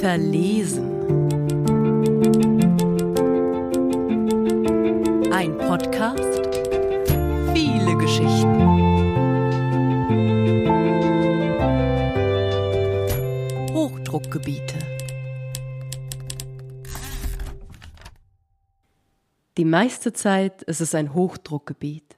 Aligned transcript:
Verlesen. 0.00 0.90
Ein 5.30 5.58
Podcast. 5.58 6.40
Viele 7.52 7.98
Geschichten. 7.98 8.62
Hochdruckgebiete. 13.74 14.78
Die 19.58 19.64
meiste 19.66 20.14
Zeit 20.14 20.62
ist 20.62 20.80
es 20.80 20.94
ein 20.94 21.12
Hochdruckgebiet. 21.12 22.16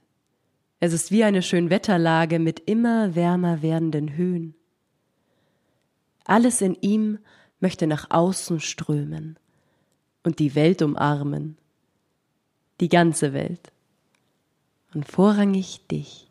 Es 0.79 0.93
ist 0.93 1.11
wie 1.11 1.25
eine 1.25 1.43
Schönwetterlage 1.43 2.39
mit 2.39 2.61
immer 2.61 3.15
wärmer 3.15 3.63
werdenden 3.63 4.17
Höhen. 4.17 4.55
Alles 6.25 6.61
in 6.61 6.75
ihm 6.80 7.19
möchte 7.61 7.87
nach 7.87 8.11
außen 8.11 8.61
strömen 8.61 9.39
und 10.23 10.39
die 10.39 10.55
Welt 10.55 10.83
umarmen. 10.83 11.57
Die 12.81 12.89
ganze 12.89 13.33
Welt. 13.33 13.73
Und 14.93 15.07
vorrangig 15.07 15.87
dich. 15.87 16.31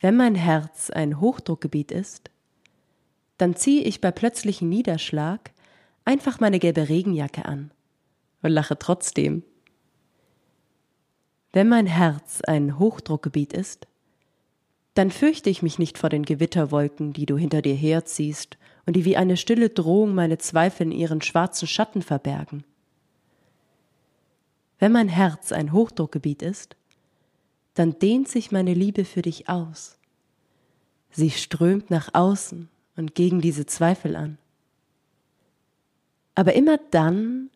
Wenn 0.00 0.16
mein 0.16 0.34
Herz 0.34 0.90
ein 0.90 1.20
Hochdruckgebiet 1.20 1.90
ist, 1.90 2.30
dann 3.38 3.56
ziehe 3.56 3.82
ich 3.82 4.00
bei 4.00 4.12
plötzlichem 4.12 4.68
Niederschlag 4.68 5.50
einfach 6.04 6.38
meine 6.38 6.58
gelbe 6.58 6.88
Regenjacke 6.88 7.44
an 7.44 7.72
und 8.42 8.50
lache 8.50 8.78
trotzdem. 8.78 9.42
Wenn 11.52 11.68
mein 11.68 11.86
Herz 11.86 12.40
ein 12.42 12.78
Hochdruckgebiet 12.78 13.52
ist, 13.52 13.86
dann 14.94 15.10
fürchte 15.10 15.50
ich 15.50 15.62
mich 15.62 15.78
nicht 15.78 15.98
vor 15.98 16.10
den 16.10 16.24
Gewitterwolken, 16.24 17.12
die 17.12 17.26
du 17.26 17.36
hinter 17.36 17.62
dir 17.62 17.74
herziehst 17.74 18.58
und 18.86 18.94
die 18.94 19.04
wie 19.04 19.16
eine 19.16 19.36
stille 19.36 19.68
Drohung 19.70 20.14
meine 20.14 20.38
Zweifel 20.38 20.84
in 20.84 20.92
ihren 20.92 21.22
schwarzen 21.22 21.68
Schatten 21.68 22.02
verbergen. 22.02 22.64
Wenn 24.78 24.92
mein 24.92 25.08
Herz 25.08 25.52
ein 25.52 25.72
Hochdruckgebiet 25.72 26.42
ist, 26.42 26.76
dann 27.74 27.98
dehnt 27.98 28.28
sich 28.28 28.50
meine 28.50 28.74
Liebe 28.74 29.04
für 29.04 29.22
dich 29.22 29.48
aus. 29.48 29.98
Sie 31.10 31.30
strömt 31.30 31.90
nach 31.90 32.10
außen 32.14 32.68
und 32.96 33.14
gegen 33.14 33.40
diese 33.40 33.66
Zweifel 33.66 34.16
an. 34.16 34.38
Aber 36.34 36.54
immer 36.54 36.78
dann, 36.90 37.50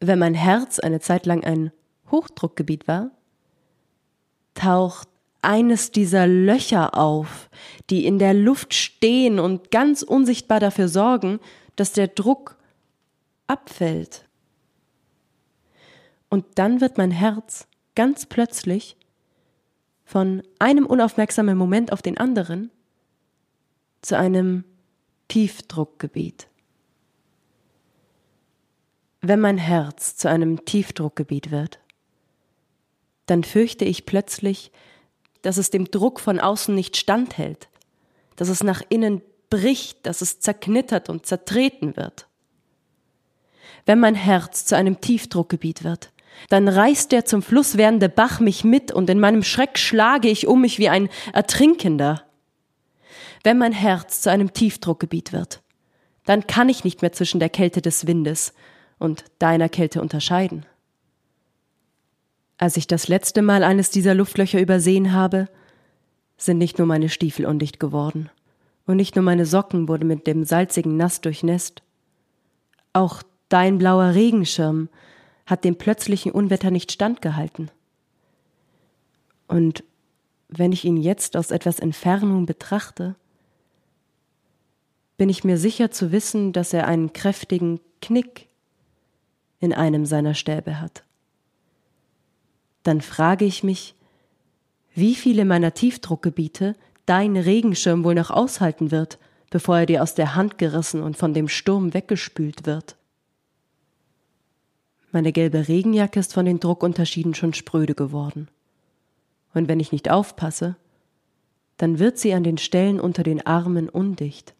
wenn 0.00 0.18
mein 0.18 0.34
Herz 0.34 0.78
eine 0.78 1.00
Zeit 1.00 1.26
lang 1.26 1.44
ein 1.44 1.70
Hochdruckgebiet 2.12 2.86
war, 2.86 3.10
taucht 4.54 5.08
eines 5.42 5.90
dieser 5.90 6.28
Löcher 6.28 6.96
auf, 6.96 7.50
die 7.90 8.06
in 8.06 8.18
der 8.20 8.32
Luft 8.32 8.74
stehen 8.74 9.40
und 9.40 9.72
ganz 9.72 10.02
unsichtbar 10.02 10.60
dafür 10.60 10.88
sorgen, 10.88 11.40
dass 11.74 11.92
der 11.92 12.08
Druck 12.08 12.56
abfällt. 13.48 14.24
Und 16.28 16.44
dann 16.54 16.80
wird 16.80 16.96
mein 16.96 17.10
Herz 17.10 17.66
ganz 17.94 18.26
plötzlich 18.26 18.96
von 20.04 20.42
einem 20.58 20.86
unaufmerksamen 20.86 21.58
Moment 21.58 21.92
auf 21.92 22.02
den 22.02 22.18
anderen 22.18 22.70
zu 24.00 24.16
einem 24.16 24.64
Tiefdruckgebiet. 25.28 26.48
Wenn 29.20 29.40
mein 29.40 29.58
Herz 29.58 30.16
zu 30.16 30.28
einem 30.28 30.64
Tiefdruckgebiet 30.64 31.50
wird, 31.50 31.81
dann 33.26 33.44
fürchte 33.44 33.84
ich 33.84 34.06
plötzlich, 34.06 34.72
dass 35.42 35.56
es 35.56 35.70
dem 35.70 35.90
Druck 35.90 36.20
von 36.20 36.38
außen 36.38 36.74
nicht 36.74 36.96
standhält, 36.96 37.68
dass 38.36 38.48
es 38.48 38.62
nach 38.62 38.82
innen 38.88 39.22
bricht, 39.50 40.06
dass 40.06 40.22
es 40.22 40.40
zerknittert 40.40 41.08
und 41.08 41.26
zertreten 41.26 41.96
wird. 41.96 42.26
Wenn 43.84 44.00
mein 44.00 44.14
Herz 44.14 44.64
zu 44.64 44.76
einem 44.76 45.00
Tiefdruckgebiet 45.00 45.84
wird, 45.84 46.12
dann 46.48 46.68
reißt 46.68 47.12
der 47.12 47.24
zum 47.24 47.42
Fluss 47.42 47.76
werdende 47.76 48.08
Bach 48.08 48.40
mich 48.40 48.64
mit 48.64 48.92
und 48.92 49.10
in 49.10 49.20
meinem 49.20 49.42
Schreck 49.42 49.78
schlage 49.78 50.28
ich 50.28 50.46
um 50.46 50.60
mich 50.60 50.78
wie 50.78 50.88
ein 50.88 51.08
Ertrinkender. 51.32 52.24
Wenn 53.44 53.58
mein 53.58 53.72
Herz 53.72 54.22
zu 54.22 54.30
einem 54.30 54.52
Tiefdruckgebiet 54.52 55.32
wird, 55.32 55.62
dann 56.24 56.46
kann 56.46 56.68
ich 56.68 56.84
nicht 56.84 57.02
mehr 57.02 57.12
zwischen 57.12 57.40
der 57.40 57.50
Kälte 57.50 57.82
des 57.82 58.06
Windes 58.06 58.54
und 58.98 59.24
deiner 59.38 59.68
Kälte 59.68 60.00
unterscheiden. 60.00 60.64
Als 62.58 62.76
ich 62.76 62.86
das 62.86 63.08
letzte 63.08 63.42
Mal 63.42 63.64
eines 63.64 63.90
dieser 63.90 64.14
Luftlöcher 64.14 64.60
übersehen 64.60 65.12
habe, 65.12 65.48
sind 66.36 66.58
nicht 66.58 66.78
nur 66.78 66.86
meine 66.86 67.08
Stiefel 67.08 67.46
undicht 67.46 67.80
geworden 67.80 68.30
und 68.86 68.96
nicht 68.96 69.16
nur 69.16 69.24
meine 69.24 69.46
Socken 69.46 69.88
wurden 69.88 70.08
mit 70.08 70.26
dem 70.26 70.44
salzigen 70.44 70.96
Nass 70.96 71.20
durchnässt. 71.20 71.82
Auch 72.92 73.22
dein 73.48 73.78
blauer 73.78 74.14
Regenschirm 74.14 74.88
hat 75.46 75.64
dem 75.64 75.76
plötzlichen 75.76 76.32
Unwetter 76.32 76.70
nicht 76.70 76.92
standgehalten. 76.92 77.70
Und 79.48 79.84
wenn 80.48 80.72
ich 80.72 80.84
ihn 80.84 80.96
jetzt 80.96 81.36
aus 81.36 81.50
etwas 81.50 81.78
Entfernung 81.78 82.46
betrachte, 82.46 83.14
bin 85.16 85.28
ich 85.28 85.44
mir 85.44 85.58
sicher 85.58 85.90
zu 85.90 86.12
wissen, 86.12 86.52
dass 86.52 86.72
er 86.72 86.86
einen 86.86 87.12
kräftigen 87.12 87.80
Knick 88.00 88.48
in 89.60 89.72
einem 89.72 90.06
seiner 90.06 90.34
Stäbe 90.34 90.80
hat 90.80 91.04
dann 92.82 93.00
frage 93.00 93.44
ich 93.44 93.62
mich, 93.62 93.94
wie 94.94 95.14
viele 95.14 95.44
meiner 95.44 95.74
Tiefdruckgebiete 95.74 96.74
dein 97.06 97.36
Regenschirm 97.36 98.04
wohl 98.04 98.14
noch 98.14 98.30
aushalten 98.30 98.90
wird, 98.90 99.18
bevor 99.50 99.78
er 99.78 99.86
dir 99.86 100.02
aus 100.02 100.14
der 100.14 100.34
Hand 100.34 100.58
gerissen 100.58 101.02
und 101.02 101.16
von 101.16 101.34
dem 101.34 101.48
Sturm 101.48 101.94
weggespült 101.94 102.66
wird. 102.66 102.96
Meine 105.10 105.32
gelbe 105.32 105.68
Regenjacke 105.68 106.20
ist 106.20 106.32
von 106.32 106.46
den 106.46 106.58
Druckunterschieden 106.58 107.34
schon 107.34 107.52
spröde 107.52 107.94
geworden. 107.94 108.48
Und 109.52 109.68
wenn 109.68 109.78
ich 109.78 109.92
nicht 109.92 110.10
aufpasse, 110.10 110.76
dann 111.76 111.98
wird 111.98 112.18
sie 112.18 112.32
an 112.32 112.44
den 112.44 112.56
Stellen 112.56 112.98
unter 112.98 113.22
den 113.22 113.44
Armen 113.44 113.88
undicht. 113.90 114.54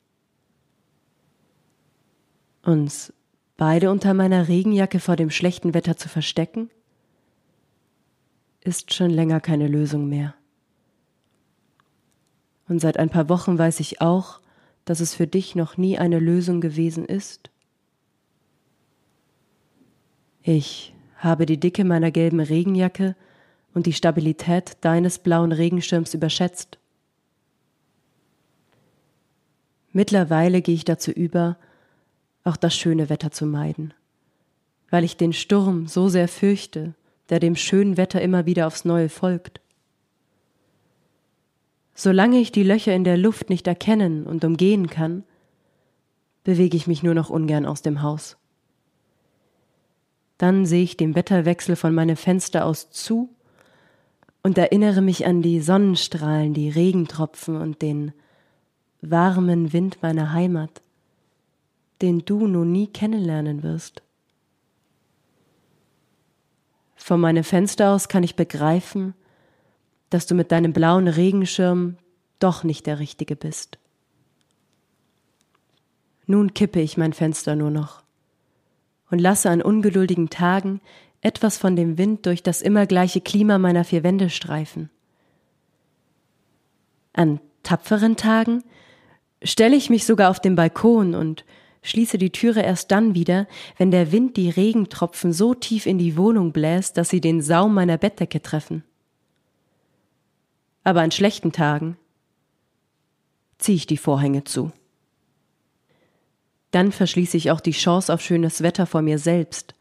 Uns 2.63 3.13
beide 3.57 3.91
unter 3.91 4.13
meiner 4.13 4.49
Regenjacke 4.49 5.01
vor 5.01 5.17
dem 5.17 5.31
schlechten 5.31 5.73
Wetter 5.73 5.97
zu 5.97 6.09
verstecken? 6.09 6.69
Ist 8.65 8.95
schon 8.95 9.11
länger 9.11 9.41
keine 9.41 9.69
Lösung 9.69 10.09
mehr. 10.09 10.35
Und 12.69 12.81
seit 12.81 12.97
ein 12.97 13.11
paar 13.11 13.29
Wochen 13.29 13.59
weiß 13.59 13.81
ich 13.81 14.01
auch, 14.01 14.41
dass 14.85 15.01
es 15.01 15.15
für 15.15 15.27
dich 15.27 15.55
noch 15.55 15.77
nie 15.77 15.99
eine 15.99 16.19
Lösung 16.19 16.61
gewesen 16.61 17.05
ist. 17.05 17.51
Ich 20.43 20.95
habe 21.17 21.47
die 21.47 21.61
Dicke 21.61 21.85
meiner 21.85 22.11
gelben 22.11 22.41
Regenjacke 22.41 23.15
und 23.75 23.87
die 23.87 23.93
Stabilität 23.93 24.77
deines 24.81 25.19
blauen 25.19 25.53
Regenschirms 25.53 26.15
überschätzt. 26.15 26.79
Mittlerweile 29.93 30.63
gehe 30.63 30.75
ich 30.75 30.85
dazu 30.85 31.11
über, 31.11 31.57
auch 32.45 32.57
das 32.57 32.75
schöne 32.75 33.09
Wetter 33.09 33.31
zu 33.31 33.47
meiden, 33.47 33.95
weil 34.91 35.05
ich 35.05 35.17
den 35.17 35.33
Sturm 35.33 35.87
so 35.87 36.09
sehr 36.09 36.29
fürchte 36.29 36.95
der 37.33 37.41
dem 37.41 37.57
schönen 37.57 37.97
Wetter 37.97 38.21
immer 38.21 38.45
wieder 38.45 38.67
aufs 38.67 38.85
neue 38.85 39.09
folgt. 39.09 39.63
Solange 41.95 42.39
ich 42.39 42.53
die 42.53 42.63
Löcher 42.63 42.95
in 42.95 43.05
der 43.05 43.17
Luft 43.17 43.49
nicht 43.49 43.67
erkennen 43.67 44.27
und 44.27 44.45
umgehen 44.45 44.91
kann, 44.91 45.25
bewege 46.45 46.77
ich 46.77 46.87
mich 46.87 47.03
nur 47.03 47.15
noch 47.15 47.31
ungern 47.31 47.65
aus 47.65 47.81
dem 47.81 48.03
Haus. 48.03 48.37
Dann 50.37 50.67
sehe 50.67 50.83
ich 50.83 50.99
dem 50.99 51.15
Wetterwechsel 51.15 51.75
von 51.75 51.95
meinem 51.95 52.19
Fenster 52.19 52.67
aus 52.67 52.91
zu 52.91 53.31
und 54.43 54.59
erinnere 54.59 55.01
mich 55.01 55.25
an 55.25 55.41
die 55.41 55.63
Sonnenstrahlen, 55.63 56.53
die 56.53 56.69
Regentropfen 56.69 57.57
und 57.57 57.81
den 57.81 58.13
warmen 59.01 59.73
Wind 59.73 60.03
meiner 60.03 60.35
Heimat, 60.35 60.83
den 62.03 62.27
du 62.27 62.47
nun 62.47 62.73
nie 62.73 62.89
kennenlernen 62.89 63.63
wirst. 63.63 64.02
Von 67.03 67.21
meinem 67.21 67.43
Fenster 67.43 67.91
aus 67.91 68.07
kann 68.07 68.23
ich 68.23 68.37
begreifen, 68.37 69.15
dass 70.11 70.27
du 70.27 70.37
mit 70.37 70.53
deinem 70.53 70.73
blauen 70.73 71.09
Regenschirm 71.09 71.97
doch 72.39 72.63
nicht 72.63 72.87
der 72.87 73.01
Richtige 73.01 73.35
bist. 73.35 73.79
Nun 76.27 76.55
kippe 76.55 76.81
ich 76.81 76.97
mein 76.97 77.13
Fenster 77.13 77.57
nur 77.57 77.71
noch 77.71 78.05
und 79.11 79.19
lasse 79.19 79.51
an 79.51 79.63
ungeduldigen 79.63 80.31
Tagen 80.31 80.81
etwas 81.23 81.59
von 81.59 81.75
dem 81.75 81.99
Wind 81.99 82.25
durch 82.25 82.45
das 82.45 82.63
immer 82.63 82.87
gleiche 82.87 83.21
Klima 83.21 83.59
meiner 83.59 83.83
vier 83.83 84.05
Wände 84.05 84.31
streifen. 84.31 84.89
An 87.15 87.41
tapferen 87.65 88.17
Tagen 88.17 88.63
stelle 89.43 89.75
ich 89.75 89.91
mich 89.91 90.07
sogar 90.07 90.31
auf 90.31 90.39
den 90.39 90.55
Balkon 90.55 91.17
und 91.17 91.45
schließe 91.83 92.19
die 92.19 92.31
Türe 92.31 92.63
erst 92.63 92.91
dann 92.91 93.15
wieder, 93.15 93.47
wenn 93.77 93.91
der 93.91 94.13
Wind 94.13 94.37
die 94.37 94.51
Regentropfen 94.51 95.33
so 95.33 95.55
tief 95.55 95.87
in 95.87 95.99
die 95.99 96.17
Wohnung 96.17 96.53
bläst, 96.53 96.97
dass 96.97 97.11
sie 97.11 97.21
den 97.21 97.43
Saum 97.43 97.75
meiner 97.75 97.99
Bettdecke 97.99 98.41
treffen. 98.41 98.85
aber 100.85 101.01
an 101.01 101.11
schlechten 101.13 101.53
Tagen 101.53 101.97
ziehe 103.59 103.77
ich 103.77 103.87
die 103.87 103.97
Vorhänge 103.97 104.45
zu. 104.45 104.73
Dann 106.73 106.91
verschließe 106.91 107.37
ich 107.37 107.51
auch 107.51 107.61
die 107.61 107.73
Chance 107.73 108.13
auf 108.13 108.21
schönes 108.21 108.63
Wetter 108.63 108.87
vor 108.87 109.03
mir 109.03 109.19
selbst 109.19 109.75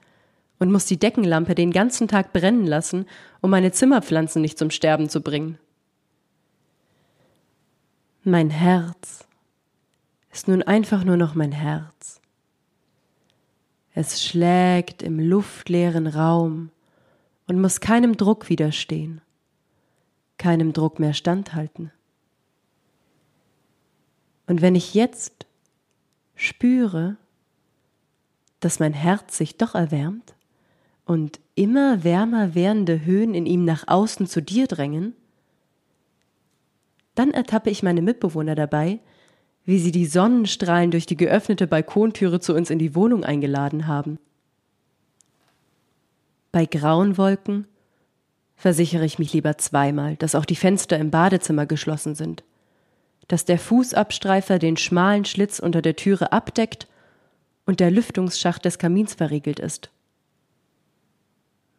und 0.59 0.71
muss 0.71 0.85
die 0.85 0.99
Deckenlampe 0.99 1.55
den 1.55 1.71
ganzen 1.71 2.07
Tag 2.07 2.33
brennen 2.33 2.67
lassen, 2.67 3.07
um 3.41 3.49
meine 3.49 3.71
Zimmerpflanzen 3.71 4.41
nicht 4.41 4.59
zum 4.59 4.69
Sterben 4.69 5.09
zu 5.09 5.21
bringen. 5.21 5.57
Mein 8.23 8.51
Herz 8.51 9.25
ist 10.31 10.47
nun 10.47 10.63
einfach 10.63 11.03
nur 11.03 11.17
noch 11.17 11.35
mein 11.35 11.51
Herz. 11.51 12.21
Es 13.93 14.23
schlägt 14.23 15.03
im 15.03 15.19
luftleeren 15.19 16.07
Raum 16.07 16.69
und 17.47 17.59
muss 17.59 17.81
keinem 17.81 18.15
Druck 18.15 18.49
widerstehen, 18.49 19.21
keinem 20.37 20.71
Druck 20.71 20.99
mehr 20.99 21.13
standhalten. 21.13 21.91
Und 24.47 24.61
wenn 24.61 24.75
ich 24.75 24.93
jetzt 24.93 25.45
spüre, 26.35 27.17
dass 28.61 28.79
mein 28.79 28.93
Herz 28.93 29.37
sich 29.37 29.57
doch 29.57 29.75
erwärmt 29.75 30.33
und 31.05 31.39
immer 31.55 32.03
wärmer 32.03 32.55
werdende 32.55 33.03
Höhen 33.03 33.33
in 33.33 33.45
ihm 33.45 33.65
nach 33.65 33.87
außen 33.87 34.27
zu 34.27 34.41
dir 34.41 34.67
drängen, 34.67 35.15
dann 37.15 37.31
ertappe 37.31 37.69
ich 37.69 37.83
meine 37.83 38.01
Mitbewohner 38.01 38.55
dabei, 38.55 38.99
wie 39.65 39.79
sie 39.79 39.91
die 39.91 40.05
Sonnenstrahlen 40.05 40.91
durch 40.91 41.05
die 41.05 41.17
geöffnete 41.17 41.67
Balkontüre 41.67 42.39
zu 42.39 42.55
uns 42.55 42.69
in 42.69 42.79
die 42.79 42.95
Wohnung 42.95 43.23
eingeladen 43.23 43.87
haben. 43.87 44.17
Bei 46.51 46.65
grauen 46.65 47.17
Wolken 47.17 47.67
versichere 48.55 49.05
ich 49.05 49.19
mich 49.19 49.33
lieber 49.33 49.57
zweimal, 49.57 50.15
dass 50.17 50.35
auch 50.35 50.45
die 50.45 50.55
Fenster 50.55 50.97
im 50.99 51.11
Badezimmer 51.11 51.65
geschlossen 51.65 52.15
sind, 52.15 52.43
dass 53.27 53.45
der 53.45 53.57
Fußabstreifer 53.57 54.59
den 54.59 54.77
schmalen 54.77 55.25
Schlitz 55.25 55.59
unter 55.59 55.81
der 55.81 55.95
Türe 55.95 56.31
abdeckt 56.31 56.87
und 57.65 57.79
der 57.79 57.91
Lüftungsschacht 57.91 58.65
des 58.65 58.77
Kamins 58.77 59.13
verriegelt 59.13 59.59
ist. 59.59 59.89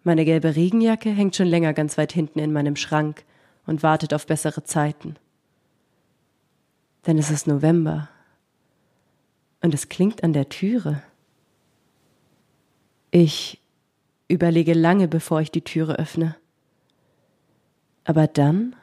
Meine 0.05 0.25
gelbe 0.25 0.57
Regenjacke 0.57 1.11
hängt 1.11 1.37
schon 1.37 1.47
länger 1.47 1.75
ganz 1.75 1.99
weit 1.99 2.13
hinten 2.13 2.39
in 2.39 2.53
meinem 2.53 2.77
Schrank 2.77 3.25
und 3.67 3.83
wartet 3.83 4.15
auf 4.15 4.27
bessere 4.27 4.65
Zeiten. 4.65 5.17
Denn 7.07 7.19
es 7.19 7.31
ist 7.31 7.47
November 7.47 8.09
und 9.61 9.75
es 9.75 9.89
klingt 9.89 10.23
an 10.23 10.33
der 10.33 10.49
Türe. 10.49 11.03
Ich 13.11 13.61
überlege 14.29 14.73
lange, 14.73 15.09
bevor 15.09 15.41
ich 15.41 15.51
die 15.51 15.63
Türe 15.63 15.99
öffne. 15.99 16.37
Aber 18.05 18.27
dann 18.27 18.75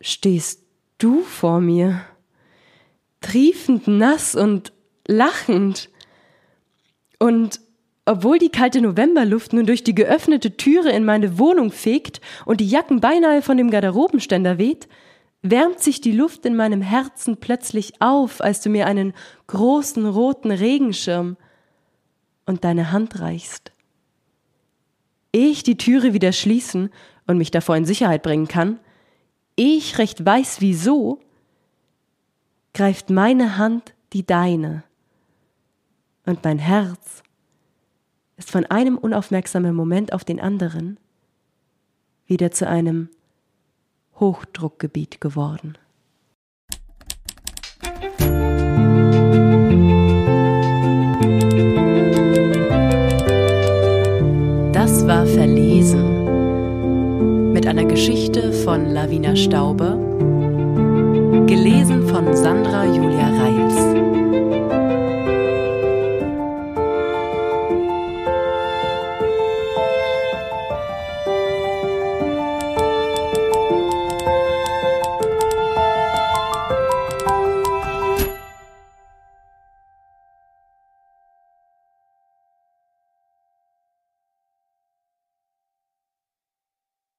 stehst 0.00 0.62
du 0.98 1.22
vor 1.22 1.60
mir, 1.60 2.00
triefend 3.20 3.86
nass 3.86 4.34
und 4.34 4.72
lachend. 5.06 5.90
Und 7.18 7.60
obwohl 8.06 8.38
die 8.38 8.48
kalte 8.48 8.80
Novemberluft 8.80 9.52
nun 9.52 9.66
durch 9.66 9.84
die 9.84 9.94
geöffnete 9.94 10.56
Türe 10.56 10.90
in 10.90 11.04
meine 11.04 11.38
Wohnung 11.38 11.70
fegt 11.70 12.20
und 12.46 12.60
die 12.60 12.68
Jacken 12.68 13.00
beinahe 13.00 13.42
von 13.42 13.56
dem 13.56 13.70
Garderobenständer 13.70 14.58
weht, 14.58 14.88
wärmt 15.42 15.80
sich 15.80 16.00
die 16.00 16.12
Luft 16.12 16.44
in 16.44 16.56
meinem 16.56 16.82
Herzen 16.82 17.38
plötzlich 17.38 18.00
auf, 18.00 18.40
als 18.40 18.60
du 18.60 18.68
mir 18.68 18.86
einen 18.86 19.14
großen 19.46 20.06
roten 20.06 20.50
Regenschirm 20.50 21.36
und 22.46 22.64
deine 22.64 22.92
Hand 22.92 23.20
reichst. 23.20 23.72
Ehe 25.32 25.48
ich 25.48 25.62
die 25.62 25.76
Türe 25.76 26.12
wieder 26.12 26.32
schließen 26.32 26.90
und 27.26 27.38
mich 27.38 27.50
davor 27.50 27.76
in 27.76 27.84
Sicherheit 27.84 28.22
bringen 28.22 28.48
kann, 28.48 28.80
ehe 29.56 29.76
ich 29.76 29.98
recht 29.98 30.24
weiß 30.24 30.60
wieso, 30.60 31.20
greift 32.74 33.10
meine 33.10 33.56
Hand 33.56 33.94
die 34.12 34.26
deine 34.26 34.82
und 36.26 36.44
mein 36.44 36.58
Herz 36.58 37.22
ist 38.36 38.50
von 38.50 38.66
einem 38.66 38.96
unaufmerksamen 38.98 39.74
Moment 39.74 40.12
auf 40.12 40.24
den 40.24 40.40
anderen 40.40 40.98
wieder 42.26 42.50
zu 42.50 42.68
einem 42.68 43.10
Hochdruckgebiet 44.20 45.20
geworden. 45.20 45.78
Das 54.72 55.06
war 55.06 55.26
Verlesen 55.26 56.20
mit 57.52 57.66
einer 57.66 57.84
Geschichte 57.86 58.52
von 58.52 58.86
Lavina 58.86 59.34
Stauber, 59.34 59.96
gelesen 61.46 62.06
von 62.08 62.36
Sandra 62.36 62.84
Julia 62.84 63.28
Reils. 63.28 63.99